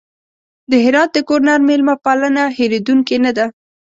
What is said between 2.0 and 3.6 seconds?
پالنه هېرېدونکې نه ده.